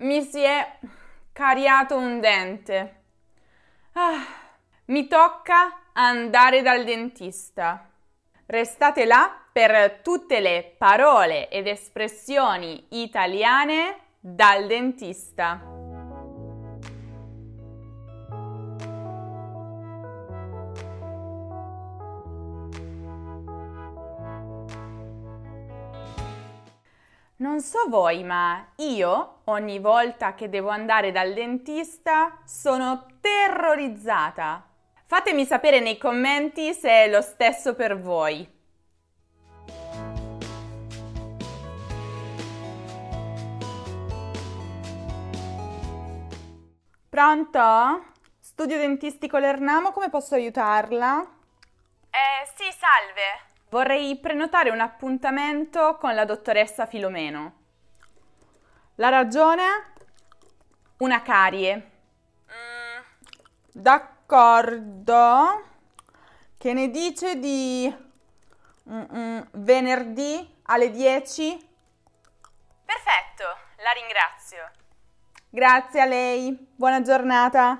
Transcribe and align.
mi 0.00 0.22
si 0.22 0.42
è 0.42 0.78
cariato 1.32 1.96
un 1.96 2.20
dente. 2.20 3.02
Ah, 3.92 4.24
mi 4.86 5.06
tocca 5.08 5.80
andare 5.92 6.62
dal 6.62 6.84
dentista. 6.84 7.88
Restate 8.46 9.04
là 9.04 9.34
per 9.52 10.00
tutte 10.02 10.40
le 10.40 10.74
parole 10.76 11.48
ed 11.48 11.66
espressioni 11.66 12.86
italiane 12.90 13.98
dal 14.20 14.66
dentista. 14.66 15.79
Non 27.60 27.68
so 27.68 27.90
voi, 27.90 28.24
ma 28.24 28.72
io 28.76 29.40
ogni 29.44 29.80
volta 29.80 30.34
che 30.34 30.48
devo 30.48 30.70
andare 30.70 31.12
dal 31.12 31.34
dentista 31.34 32.38
sono 32.46 33.04
terrorizzata. 33.20 34.66
Fatemi 35.04 35.44
sapere 35.44 35.78
nei 35.78 35.98
commenti 35.98 36.72
se 36.72 36.88
è 36.88 37.10
lo 37.10 37.20
stesso 37.20 37.74
per 37.74 38.00
voi. 38.00 38.48
Pronto? 47.10 48.04
Studio 48.40 48.78
dentistico 48.78 49.36
Lernamo, 49.36 49.90
come 49.90 50.08
posso 50.08 50.34
aiutarla? 50.34 51.20
Eh, 52.08 52.48
sì, 52.56 52.64
salve. 52.72 53.49
Vorrei 53.70 54.18
prenotare 54.18 54.70
un 54.70 54.80
appuntamento 54.80 55.96
con 55.96 56.12
la 56.12 56.24
dottoressa 56.24 56.86
Filomeno. 56.86 57.58
La 58.96 59.10
ragione? 59.10 59.62
Una 60.98 61.22
carie. 61.22 61.90
Mm, 62.48 63.00
D'accordo. 63.70 65.66
Che 66.58 66.72
ne 66.72 66.90
dice 66.90 67.38
di 67.38 67.94
mm, 68.90 69.02
mm, 69.14 69.40
venerdì 69.52 70.56
alle 70.64 70.90
10? 70.90 71.68
perfetto, 72.84 73.44
la 73.76 73.92
ringrazio. 73.92 74.68
Grazie 75.48 76.00
a 76.00 76.06
lei. 76.06 76.56
Buona 76.74 77.02
giornata. 77.02 77.78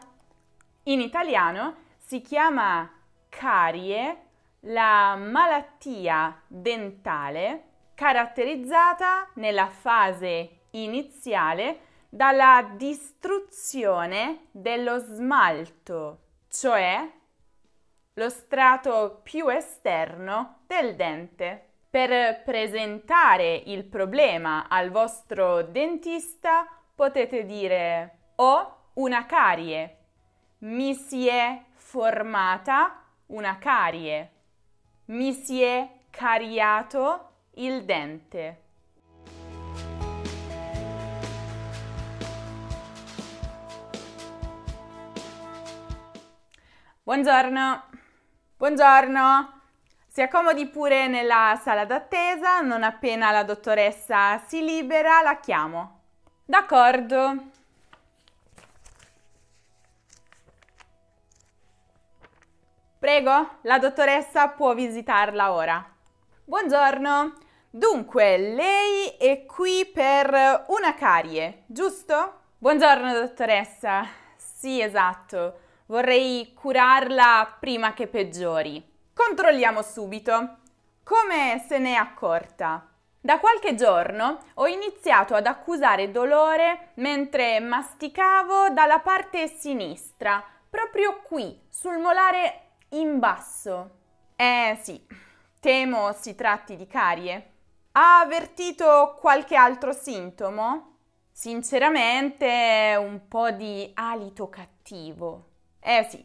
In 0.85 1.01
italiano 1.01 1.79
si 1.99 2.21
chiama 2.21 2.89
carie 3.29 4.30
la 4.65 5.17
malattia 5.17 6.43
dentale 6.47 7.65
caratterizzata 7.95 9.29
nella 9.35 9.69
fase 9.69 10.67
iniziale 10.71 11.89
dalla 12.09 12.73
distruzione 12.75 14.47
dello 14.51 14.99
smalto, 14.99 16.21
cioè 16.49 17.09
lo 18.15 18.29
strato 18.29 19.21
più 19.23 19.49
esterno 19.49 20.63
del 20.67 20.97
dente. 20.97 21.67
Per 21.91 22.43
presentare 22.43 23.55
il 23.55 23.85
problema 23.85 24.67
al 24.69 24.91
vostro 24.91 25.63
dentista 25.63 26.67
potete 26.95 27.45
dire 27.45 28.19
ho 28.37 28.93
una 28.95 29.27
carie, 29.27 29.97
mi 30.59 30.95
si 30.95 31.27
è 31.29 31.65
formata 31.75 33.05
una 33.27 33.59
carie 33.59 34.39
mi 35.11 35.33
si 35.33 35.61
è 35.61 35.89
cariato 36.11 37.31
il 37.55 37.85
dente. 37.85 38.63
Buongiorno. 47.03 47.85
Buongiorno. 48.57 49.61
Si 50.07 50.23
accomodi 50.23 50.67
pure 50.67 51.09
nella 51.09 51.59
sala 51.61 51.85
d'attesa, 51.85 52.61
non 52.61 52.85
appena 52.85 53.33
la 53.33 53.43
dottoressa 53.43 54.39
si 54.47 54.63
libera 54.63 55.23
la 55.23 55.41
chiamo. 55.41 56.03
D'accordo. 56.45 57.51
Prego, 63.11 63.59
la 63.63 63.81
dottoressa 63.81 64.51
può 64.51 64.73
visitarla 64.73 65.53
ora. 65.53 65.85
Buongiorno. 66.45 67.39
Dunque, 67.69 68.39
lei 68.39 69.09
è 69.19 69.45
qui 69.47 69.85
per 69.93 70.67
una 70.69 70.95
carie, 70.95 71.65
giusto? 71.67 72.43
Buongiorno, 72.59 73.13
dottoressa. 73.13 74.07
Sì, 74.37 74.81
esatto. 74.81 75.59
Vorrei 75.87 76.53
curarla 76.55 77.57
prima 77.59 77.95
che 77.95 78.07
peggiori. 78.07 78.81
Controlliamo 79.13 79.83
subito. 79.83 80.59
Come 81.03 81.65
se 81.67 81.81
n'è 81.81 81.95
accorta? 81.95 82.87
Da 83.21 83.41
qualche 83.41 83.75
giorno 83.75 84.39
ho 84.55 84.69
iniziato 84.69 85.35
ad 85.35 85.47
accusare 85.47 86.13
dolore 86.13 86.91
mentre 86.95 87.59
masticavo 87.59 88.69
dalla 88.69 89.01
parte 89.01 89.49
sinistra, 89.49 90.41
proprio 90.71 91.23
qui, 91.25 91.61
sul 91.69 91.99
molare 91.99 92.67
in 92.91 93.19
basso. 93.19 93.99
Eh 94.37 94.79
sì, 94.83 95.05
temo 95.61 96.13
si 96.13 96.35
tratti 96.35 96.77
di 96.77 96.87
carie. 96.87 97.51
Ha 97.93 98.21
avvertito 98.21 99.17
qualche 99.21 99.57
altro 99.57 99.93
sintomo? 99.93 100.97
Sinceramente, 101.33 102.97
un 102.99 103.27
po' 103.29 103.51
di 103.51 103.91
alito 103.95 104.49
cattivo. 104.49 105.49
Eh 105.81 106.07
sì, 106.09 106.25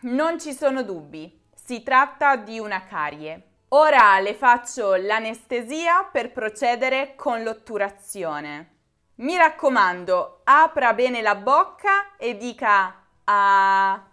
non 0.00 0.38
ci 0.38 0.52
sono 0.52 0.82
dubbi. 0.82 1.40
Si 1.54 1.82
tratta 1.82 2.36
di 2.36 2.58
una 2.58 2.84
carie. 2.84 3.48
Ora 3.68 4.18
le 4.20 4.34
faccio 4.34 4.94
l'anestesia 4.96 6.08
per 6.10 6.32
procedere 6.32 7.14
con 7.16 7.42
l'otturazione. 7.42 8.68
Mi 9.16 9.36
raccomando, 9.36 10.40
apra 10.44 10.92
bene 10.92 11.22
la 11.22 11.36
bocca 11.36 12.16
e 12.16 12.36
dica 12.36 12.94
a 13.24 14.06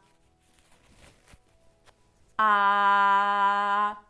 Ah. 2.41 4.01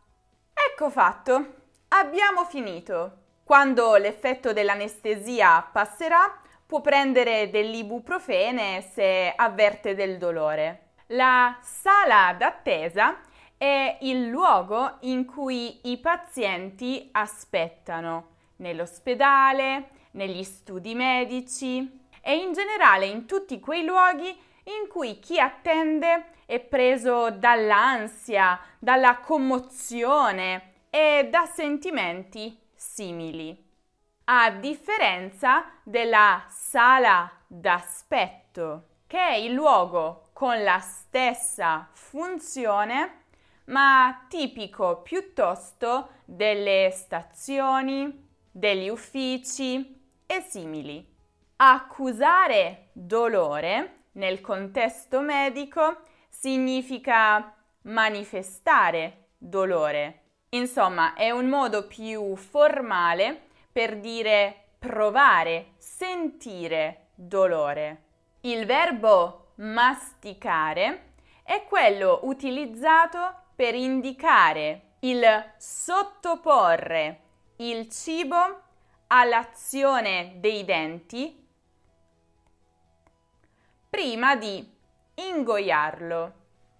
Ecco 0.53 0.89
fatto. 0.91 1.53
Abbiamo 1.87 2.45
finito. 2.45 3.17
Quando 3.43 3.95
l'effetto 3.95 4.53
dell'anestesia 4.53 5.67
passerà, 5.71 6.39
può 6.63 6.79
prendere 6.79 7.49
dell'ibuprofene 7.49 8.81
se 8.93 9.33
avverte 9.35 9.95
del 9.95 10.19
dolore. 10.19 10.89
La 11.07 11.57
sala 11.61 12.35
d'attesa 12.37 13.17
è 13.57 13.97
il 14.01 14.27
luogo 14.27 14.97
in 15.01 15.25
cui 15.25 15.89
i 15.89 15.97
pazienti 15.97 17.09
aspettano, 17.11 18.35
nell'ospedale, 18.57 19.89
negli 20.11 20.43
studi 20.43 20.93
medici 20.93 21.99
e 22.21 22.35
in 22.35 22.53
generale 22.53 23.07
in 23.07 23.25
tutti 23.25 23.59
quei 23.59 23.83
luoghi 23.83 24.39
in 24.63 24.87
cui 24.87 25.19
chi 25.19 25.39
attende 25.39 26.31
è 26.45 26.59
preso 26.59 27.29
dall'ansia, 27.31 28.59
dalla 28.79 29.19
commozione 29.19 30.73
e 30.89 31.27
da 31.29 31.45
sentimenti 31.45 32.57
simili. 32.73 33.67
A 34.25 34.51
differenza 34.51 35.65
della 35.83 36.45
sala 36.49 37.31
d'aspetto, 37.45 38.83
che 39.07 39.19
è 39.19 39.33
il 39.33 39.53
luogo 39.53 40.29
con 40.33 40.63
la 40.63 40.79
stessa 40.79 41.89
funzione, 41.93 43.23
ma 43.65 44.25
tipico 44.27 45.01
piuttosto 45.01 46.09
delle 46.25 46.91
stazioni, 46.91 48.27
degli 48.51 48.89
uffici 48.89 49.99
e 50.25 50.41
simili. 50.41 51.05
Accusare 51.57 52.89
dolore 52.93 53.98
nel 54.13 54.41
contesto 54.41 55.21
medico 55.21 56.01
significa 56.29 57.55
manifestare 57.83 59.29
dolore. 59.37 60.23
Insomma, 60.49 61.13
è 61.13 61.29
un 61.31 61.47
modo 61.47 61.87
più 61.87 62.35
formale 62.35 63.47
per 63.71 63.99
dire 63.99 64.71
provare, 64.79 65.73
sentire 65.77 67.09
dolore. 67.15 68.03
Il 68.41 68.65
verbo 68.65 69.51
masticare 69.55 71.13
è 71.43 71.65
quello 71.67 72.21
utilizzato 72.23 73.35
per 73.55 73.75
indicare 73.75 74.95
il 75.01 75.23
sottoporre 75.57 77.21
il 77.57 77.89
cibo 77.89 78.61
all'azione 79.07 80.35
dei 80.37 80.63
denti 80.63 81.47
prima 83.89 84.35
di 84.35 84.65
ingoiarlo. 85.15 86.33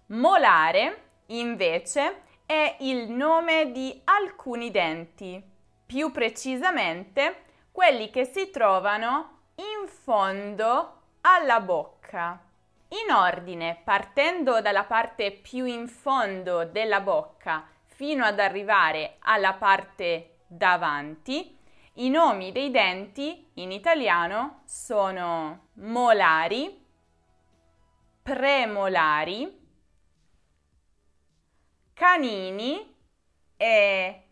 Molare, 0.06 1.02
invece, 1.26 2.22
è 2.46 2.76
il 2.80 3.10
nome 3.10 3.72
di 3.72 4.00
alcuni 4.04 4.70
denti, 4.70 5.42
più 5.86 6.12
precisamente 6.12 7.44
quelli 7.72 8.10
che 8.10 8.24
si 8.24 8.50
trovano 8.50 9.38
in 9.56 9.88
fondo 9.88 11.02
alla 11.22 11.60
bocca. 11.60 12.40
In 12.88 13.12
ordine, 13.12 13.80
partendo 13.84 14.60
dalla 14.60 14.84
parte 14.84 15.32
più 15.32 15.64
in 15.64 15.88
fondo 15.88 16.64
della 16.64 17.00
bocca 17.00 17.66
fino 17.86 18.24
ad 18.24 18.40
arrivare 18.40 19.16
alla 19.20 19.54
parte 19.54 20.38
davanti, 20.46 21.56
i 21.94 22.08
nomi 22.08 22.50
dei 22.50 22.70
denti 22.70 23.50
in 23.54 23.70
italiano 23.70 24.62
sono 24.64 25.68
molari, 25.74 26.79
premolari, 28.22 29.58
canini 31.94 32.96
e 33.56 34.22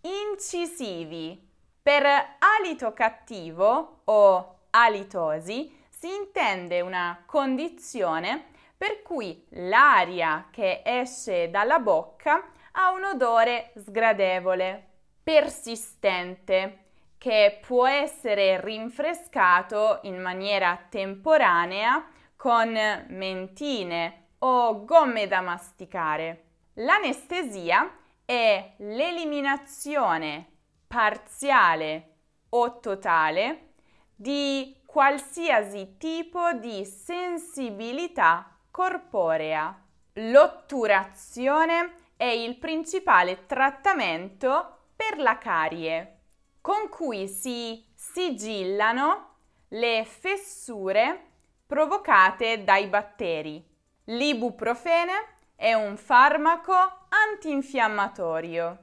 incisivi. 0.00 1.48
Per 1.82 2.04
alito 2.38 2.92
cattivo 2.92 4.02
o 4.04 4.58
alitosi 4.70 5.84
si 5.88 6.14
intende 6.14 6.80
una 6.80 7.22
condizione 7.26 8.44
per 8.76 9.02
cui 9.02 9.44
l'aria 9.50 10.48
che 10.50 10.82
esce 10.84 11.50
dalla 11.50 11.78
bocca 11.78 12.50
ha 12.72 12.90
un 12.92 13.04
odore 13.04 13.72
sgradevole, 13.76 14.88
persistente, 15.22 16.84
che 17.18 17.58
può 17.60 17.86
essere 17.86 18.58
rinfrescato 18.62 19.98
in 20.04 20.18
maniera 20.18 20.86
temporanea 20.88 22.02
con 22.40 22.72
mentine 23.08 24.28
o 24.38 24.86
gomme 24.86 25.26
da 25.26 25.42
masticare. 25.42 26.44
L'anestesia 26.76 27.94
è 28.24 28.76
l'eliminazione 28.78 30.46
parziale 30.86 32.14
o 32.48 32.80
totale 32.80 33.72
di 34.16 34.74
qualsiasi 34.86 35.98
tipo 35.98 36.54
di 36.54 36.86
sensibilità 36.86 38.56
corporea. 38.70 39.78
L'otturazione 40.14 41.92
è 42.16 42.24
il 42.24 42.56
principale 42.56 43.44
trattamento 43.44 44.86
per 44.96 45.18
la 45.18 45.36
carie, 45.36 46.20
con 46.62 46.88
cui 46.88 47.28
si 47.28 47.84
sigillano 47.94 49.26
le 49.68 50.06
fessure 50.06 51.29
provocate 51.70 52.64
dai 52.64 52.88
batteri. 52.88 53.64
L'ibuprofene 54.06 55.12
è 55.54 55.72
un 55.72 55.96
farmaco 55.96 56.72
antinfiammatorio. 57.08 58.78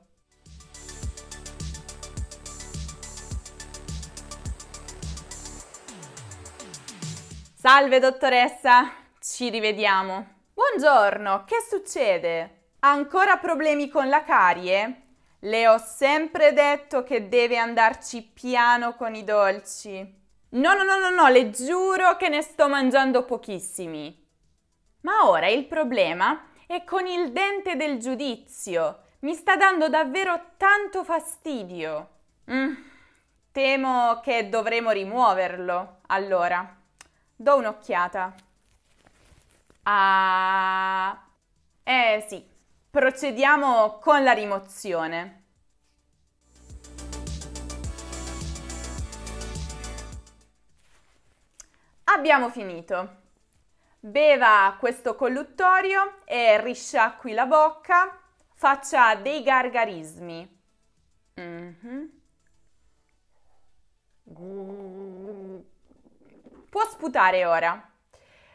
Salve 7.56 8.00
dottoressa, 8.00 8.90
ci 9.20 9.50
rivediamo. 9.50 10.36
Buongiorno, 10.54 11.44
che 11.44 11.58
succede? 11.70 12.70
Ancora 12.80 13.36
problemi 13.36 13.90
con 13.90 14.08
la 14.08 14.24
carie? 14.24 15.02
Le 15.40 15.68
ho 15.68 15.78
sempre 15.78 16.54
detto 16.54 17.04
che 17.04 17.28
deve 17.28 17.58
andarci 17.58 18.22
piano 18.22 18.96
con 18.96 19.14
i 19.14 19.26
dolci. 19.26 20.27
No, 20.50 20.74
no, 20.74 20.84
no, 20.84 20.98
no, 21.00 21.10
no, 21.10 21.28
le 21.28 21.50
giuro 21.50 22.16
che 22.16 22.30
ne 22.30 22.42
sto 22.42 22.70
mangiando 22.70 23.26
pochissimi. 23.26 24.26
Ma 25.02 25.28
ora 25.30 25.48
il 25.48 25.66
problema 25.66 26.50
è 26.66 26.84
con 26.84 27.06
il 27.06 27.32
dente 27.32 27.76
del 27.76 28.00
giudizio. 28.00 29.04
Mi 29.20 29.34
sta 29.34 29.56
dando 29.56 29.90
davvero 29.90 30.54
tanto 30.58 31.04
fastidio. 31.04 32.10
Mm, 32.50 32.74
temo 33.52 34.20
che 34.22 34.48
dovremo 34.50 34.92
rimuoverlo. 34.92 36.00
Allora. 36.08 36.76
Do 37.36 37.56
un'occhiata. 37.58 38.34
Ah, 39.84 41.24
eh 41.84 42.26
sì, 42.28 42.44
procediamo 42.90 44.00
con 44.00 44.24
la 44.24 44.32
rimozione. 44.34 45.44
Abbiamo 52.10 52.50
finito. 52.50 53.26
Beva 54.00 54.78
questo 54.80 55.16
colluttorio 55.16 56.20
e 56.24 56.62
risciacqui 56.62 57.34
la 57.34 57.46
bocca, 57.46 58.18
faccia 58.54 59.16
dei 59.16 59.44
gargarismi. 59.44 60.62
Mm-hmm. 61.42 62.06
Può 66.70 66.86
sputare 66.86 67.44
ora. 67.44 67.92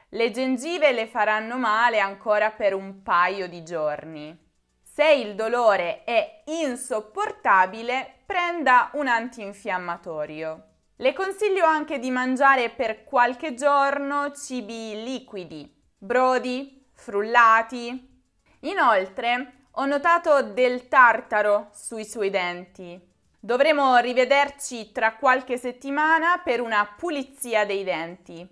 Le 0.08 0.30
gengive 0.30 0.92
le 0.92 1.06
faranno 1.06 1.58
male 1.58 2.00
ancora 2.00 2.50
per 2.50 2.72
un 2.72 3.02
paio 3.02 3.48
di 3.48 3.62
giorni. 3.62 4.50
Se 4.82 5.10
il 5.12 5.34
dolore 5.34 6.04
è 6.04 6.42
insopportabile, 6.46 8.20
prenda 8.24 8.90
un 8.94 9.08
antinfiammatorio. 9.08 10.68
Le 10.96 11.12
consiglio 11.14 11.64
anche 11.64 11.98
di 11.98 12.10
mangiare 12.10 12.70
per 12.70 13.04
qualche 13.04 13.54
giorno 13.54 14.30
cibi 14.32 15.02
liquidi, 15.02 15.68
brodi, 15.96 16.86
frullati. 16.94 18.24
Inoltre, 18.60 19.66
ho 19.72 19.86
notato 19.86 20.42
del 20.42 20.88
tartaro 20.88 21.70
sui 21.72 22.04
suoi 22.04 22.30
denti. 22.30 23.00
Dovremo 23.40 23.96
rivederci 23.96 24.92
tra 24.92 25.16
qualche 25.16 25.56
settimana 25.56 26.40
per 26.44 26.60
una 26.60 26.86
pulizia 26.96 27.64
dei 27.64 27.82
denti. 27.82 28.46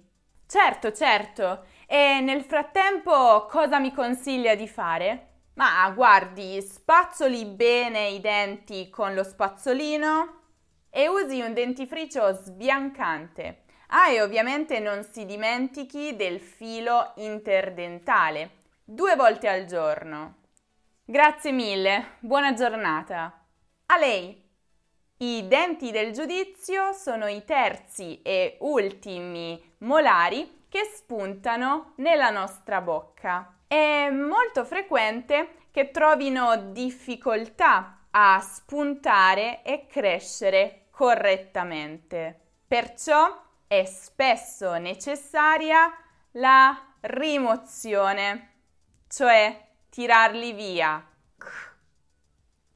Certo, 0.47 0.93
certo. 0.93 1.67
E 1.87 2.21
nel 2.21 2.43
frattempo 2.43 3.47
cosa 3.49 3.79
mi 3.79 3.93
consiglia 3.93 4.57
di 4.57 4.67
fare? 4.67 5.27
Ma 5.55 5.89
guardi, 5.91 6.61
spazzoli 6.63 7.45
bene 7.45 8.09
i 8.09 8.21
denti 8.21 8.89
con 8.89 9.15
lo 9.15 9.23
spazzolino 9.23 10.40
e 10.91 11.09
usi 11.09 11.41
un 11.41 11.55
dentifricio 11.55 12.33
sbiancante. 12.33 13.63
Ah, 13.89 14.11
e 14.11 14.21
ovviamente 14.21 14.79
non 14.79 15.03
si 15.05 15.25
dimentichi 15.25 16.15
del 16.15 16.41
filo 16.41 17.13
interdentale, 17.17 18.51
due 18.85 19.17
volte 19.17 19.49
al 19.49 19.65
giorno. 19.65 20.37
Grazie 21.05 21.53
mille, 21.53 22.17
buona 22.21 22.53
giornata. 22.53 23.47
A 23.87 23.97
lei! 23.97 24.49
I 25.23 25.47
denti 25.49 25.91
del 25.91 26.13
giudizio 26.13 26.93
sono 26.93 27.27
i 27.27 27.45
terzi 27.45 28.23
e 28.23 28.57
ultimi 28.61 29.61
molari 29.79 30.65
che 30.69 30.85
spuntano 30.85 31.93
nella 31.97 32.31
nostra 32.31 32.81
bocca. 32.81 33.59
È 33.67 34.09
molto 34.09 34.65
frequente 34.65 35.67
che 35.71 35.91
trovino 35.91 36.71
difficoltà 36.73 38.07
a 38.11 38.41
spuntare 38.41 39.63
e 39.63 39.87
crescere 39.87 40.80
correttamente. 41.01 42.39
Perciò 42.69 43.35
è 43.67 43.87
spesso 43.87 44.77
necessaria 44.77 45.91
la 46.33 46.79
rimozione, 47.01 48.51
cioè 49.09 49.69
tirarli 49.89 50.53
via. 50.53 51.03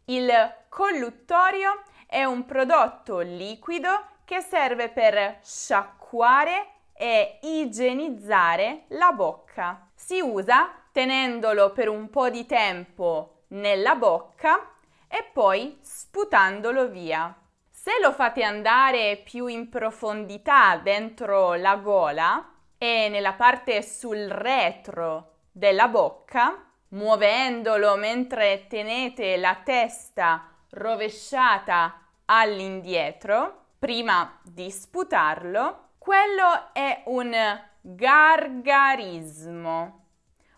Il 0.07 0.31
colluttorio 0.71 1.83
è 2.07 2.25
un 2.25 2.47
prodotto 2.47 3.21
liquido 3.21 4.07
che 4.25 4.41
serve 4.41 4.89
per 4.89 5.41
sciacquare 5.43 6.69
e 6.95 7.41
igienizzare 7.43 8.85
la 8.89 9.13
bocca. 9.13 9.91
Si 9.95 10.19
usa 10.21 10.71
tenendolo 10.93 11.73
per 11.73 11.91
un 11.91 12.09
po' 12.09 12.31
di 12.31 12.47
tempo 12.47 13.43
nella 13.49 13.97
bocca 13.97 14.73
e 15.09 15.29
poi 15.31 15.77
sputandolo 15.83 16.89
via. 16.89 17.39
Se 17.85 17.93
lo 18.01 18.13
fate 18.13 18.43
andare 18.43 19.21
più 19.23 19.45
in 19.47 19.69
profondità 19.69 20.79
dentro 20.79 21.53
la 21.53 21.77
gola 21.77 22.53
e 22.79 23.11
nella 23.11 23.35
parte 23.35 23.83
sul 23.83 24.27
retro 24.27 25.41
della 25.53 25.89
bocca, 25.89 26.65
muovendolo 26.89 27.97
mentre 27.97 28.69
tenete 28.69 29.37
la 29.37 29.61
testa 29.63 30.49
rovesciata 30.71 32.07
all'indietro 32.25 33.67
prima 33.79 34.41
di 34.43 34.71
sputarlo, 34.71 35.89
quello 35.99 36.73
è 36.73 37.03
un 37.05 37.37
gargarismo, 37.83 39.03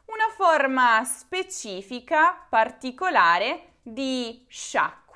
una 0.04 0.28
forma 0.36 1.02
specifica, 1.02 2.46
particolare 2.48 3.78
di 3.82 4.46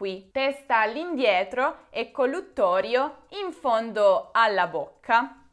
sciacqui, 0.00 0.30
testa 0.32 0.80
all'indietro 0.80 1.86
e 1.90 2.10
colluttorio 2.10 3.26
in 3.44 3.52
fondo 3.52 4.30
alla 4.32 4.66
bocca, 4.66 5.44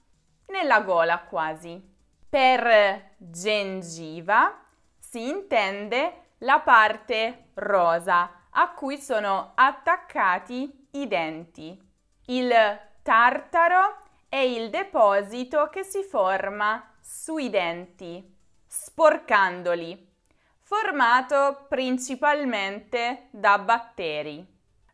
nella 0.48 0.82
gola 0.82 1.20
quasi. 1.20 1.96
Per 2.30 3.16
gengiva 3.18 4.60
si 4.98 5.28
intende 5.30 6.36
la 6.40 6.60
parte 6.60 7.50
rosa 7.56 8.32
a 8.52 8.72
cui 8.72 8.98
sono 8.98 9.52
attaccati 9.56 10.88
i 10.92 11.08
denti. 11.08 11.80
Il 12.28 12.52
tartaro 13.02 14.04
è 14.30 14.38
il 14.38 14.70
deposito 14.70 15.70
che 15.70 15.84
si 15.84 16.04
forma 16.04 16.96
sui 17.00 17.50
denti, 17.50 18.36
sporcandoli, 18.66 20.07
formato 20.68 21.66
principalmente 21.70 23.30
da 23.32 23.58
batteri. 23.58 24.46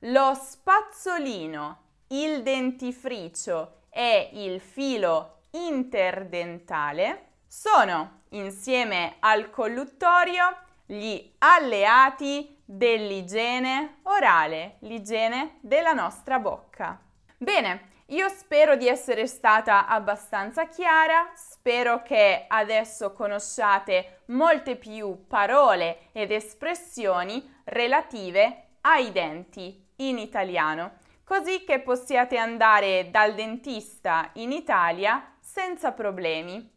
Lo 0.01 0.35
spazzolino, 0.35 1.79
il 2.09 2.43
dentifricio 2.43 3.85
e 3.89 4.29
il 4.33 4.61
filo 4.61 5.39
interdentale 5.49 7.29
sono, 7.47 8.21
insieme 8.29 9.15
al 9.19 9.49
colluttorio, 9.49 10.57
gli 10.85 11.33
alleati 11.39 12.61
dell'igiene 12.63 13.97
orale, 14.03 14.75
l'igiene 14.81 15.57
della 15.61 15.93
nostra 15.93 16.37
bocca. 16.37 16.99
Bene, 17.35 17.92
io 18.07 18.27
spero 18.27 18.75
di 18.75 18.87
essere 18.87 19.27
stata 19.27 19.87
abbastanza 19.87 20.67
chiara, 20.67 21.31
spero 21.35 22.01
che 22.01 22.45
adesso 22.47 23.13
conosciate 23.13 24.23
molte 24.27 24.75
più 24.75 25.25
parole 25.27 26.09
ed 26.11 26.31
espressioni 26.31 27.61
relative 27.65 28.67
ai 28.81 29.11
denti 29.11 29.87
in 29.97 30.17
italiano, 30.17 30.97
così 31.23 31.63
che 31.63 31.79
possiate 31.79 32.37
andare 32.37 33.09
dal 33.09 33.33
dentista 33.33 34.29
in 34.33 34.51
Italia 34.51 35.35
senza 35.39 35.91
problemi 35.93 36.71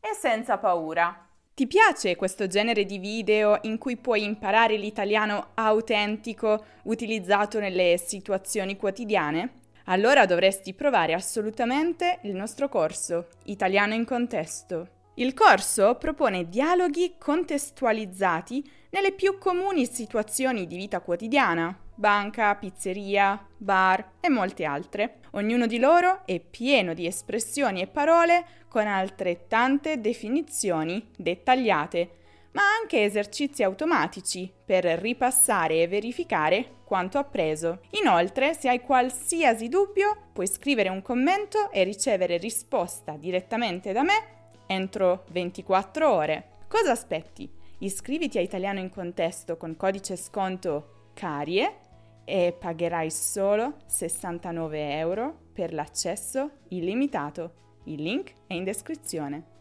e 0.00 0.14
senza 0.14 0.58
paura. 0.58 1.26
Ti 1.54 1.66
piace 1.66 2.14
questo 2.14 2.46
genere 2.46 2.84
di 2.84 2.98
video 2.98 3.58
in 3.62 3.78
cui 3.78 3.96
puoi 3.96 4.22
imparare 4.22 4.76
l'italiano 4.76 5.48
autentico 5.54 6.64
utilizzato 6.84 7.58
nelle 7.58 7.98
situazioni 7.98 8.76
quotidiane? 8.76 9.66
Allora 9.90 10.26
dovresti 10.26 10.74
provare 10.74 11.14
assolutamente 11.14 12.18
il 12.22 12.34
nostro 12.34 12.68
corso 12.68 13.28
Italiano 13.44 13.94
in 13.94 14.04
contesto. 14.04 14.96
Il 15.14 15.32
corso 15.32 15.94
propone 15.94 16.48
dialoghi 16.48 17.14
contestualizzati 17.18 18.62
nelle 18.90 19.12
più 19.12 19.38
comuni 19.38 19.86
situazioni 19.86 20.66
di 20.66 20.76
vita 20.76 21.00
quotidiana, 21.00 21.76
banca, 21.94 22.54
pizzeria, 22.56 23.42
bar 23.56 24.12
e 24.20 24.28
molte 24.28 24.64
altre. 24.64 25.20
Ognuno 25.32 25.66
di 25.66 25.78
loro 25.78 26.20
è 26.26 26.38
pieno 26.38 26.92
di 26.92 27.06
espressioni 27.06 27.80
e 27.80 27.86
parole 27.86 28.44
con 28.68 28.86
altrettante 28.86 30.00
definizioni 30.00 31.10
dettagliate, 31.16 32.10
ma 32.52 32.62
anche 32.78 33.04
esercizi 33.04 33.62
automatici 33.62 34.52
per 34.66 34.84
ripassare 34.84 35.80
e 35.80 35.88
verificare 35.88 36.76
quanto 36.88 37.18
appreso. 37.18 37.80
Inoltre, 38.00 38.54
se 38.54 38.70
hai 38.70 38.80
qualsiasi 38.80 39.68
dubbio, 39.68 40.30
puoi 40.32 40.46
scrivere 40.46 40.88
un 40.88 41.02
commento 41.02 41.70
e 41.70 41.84
ricevere 41.84 42.38
risposta 42.38 43.12
direttamente 43.12 43.92
da 43.92 44.02
me 44.02 44.36
entro 44.66 45.24
24 45.32 46.10
ore. 46.10 46.48
Cosa 46.66 46.92
aspetti? 46.92 47.50
Iscriviti 47.80 48.38
a 48.38 48.40
Italiano 48.40 48.78
in 48.78 48.88
Contesto 48.88 49.58
con 49.58 49.76
codice 49.76 50.16
sconto 50.16 51.10
CARIE 51.12 51.76
e 52.24 52.56
pagherai 52.58 53.10
solo 53.10 53.74
69 53.84 54.96
euro 54.96 55.36
per 55.52 55.74
l'accesso 55.74 56.52
illimitato. 56.68 57.80
Il 57.84 58.02
link 58.02 58.32
è 58.46 58.54
in 58.54 58.64
descrizione. 58.64 59.57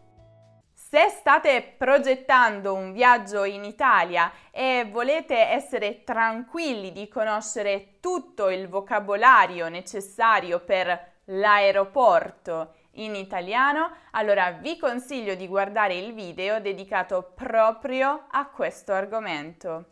Se 0.89 1.09
state 1.09 1.75
progettando 1.77 2.73
un 2.73 2.93
viaggio 2.93 3.43
in 3.43 3.65
Italia 3.65 4.31
e 4.51 4.87
volete 4.89 5.35
essere 5.35 6.05
tranquilli 6.05 6.93
di 6.93 7.09
conoscere 7.09 7.99
tutto 7.99 8.47
il 8.47 8.69
vocabolario 8.69 9.67
necessario 9.67 10.61
per 10.61 11.15
l'aeroporto 11.25 12.75
in 12.91 13.15
italiano, 13.15 13.91
allora 14.11 14.51
vi 14.51 14.77
consiglio 14.77 15.35
di 15.35 15.49
guardare 15.49 15.95
il 15.95 16.13
video 16.13 16.61
dedicato 16.61 17.33
proprio 17.35 18.27
a 18.31 18.47
questo 18.47 18.93
argomento. 18.93 19.87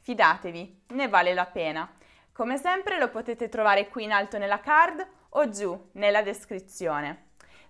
Fidatevi, 0.00 0.86
ne 0.88 1.06
vale 1.06 1.34
la 1.34 1.46
pena. 1.46 1.88
Come 2.32 2.56
sempre 2.56 2.98
lo 2.98 3.10
potete 3.10 3.48
trovare 3.48 3.86
qui 3.86 4.02
in 4.02 4.10
alto 4.10 4.38
nella 4.38 4.58
card 4.58 5.06
o 5.28 5.48
giù 5.50 5.90
nella 5.92 6.22
descrizione. 6.22 7.25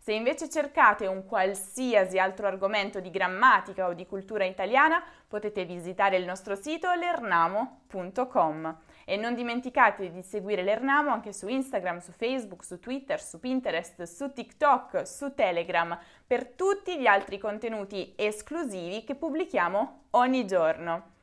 Se 0.07 0.13
invece 0.13 0.49
cercate 0.49 1.09
un 1.09 1.27
qualsiasi 1.27 2.17
altro 2.17 2.47
argomento 2.47 3.01
di 3.01 3.11
grammatica 3.11 3.89
o 3.89 3.93
di 3.93 4.07
cultura 4.07 4.45
italiana, 4.45 5.03
potete 5.27 5.65
visitare 5.65 6.17
il 6.17 6.25
nostro 6.25 6.55
sito 6.55 6.95
lernamo.com. 6.95 8.79
E 9.05 9.17
non 9.17 9.35
dimenticate 9.35 10.13
di 10.13 10.23
seguire 10.23 10.63
l'Ernamo 10.63 11.11
anche 11.11 11.33
su 11.33 11.49
Instagram, 11.49 11.99
su 11.99 12.13
Facebook, 12.13 12.65
su 12.65 12.79
Twitter, 12.79 13.21
su 13.21 13.41
Pinterest, 13.41 14.05
su 14.05 14.33
TikTok, 14.33 15.05
su 15.05 15.35
Telegram, 15.35 15.99
per 16.25 16.51
tutti 16.51 17.01
gli 17.01 17.07
altri 17.09 17.39
contenuti 17.39 18.13
esclusivi 18.15 19.03
che 19.03 19.17
pubblichiamo 19.17 20.03
ogni 20.11 20.47
giorno. 20.47 21.15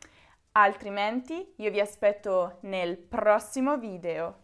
Altrimenti 0.52 1.54
io 1.56 1.72
vi 1.72 1.80
aspetto 1.80 2.58
nel 2.64 2.98
prossimo 2.98 3.78
video. 3.78 4.42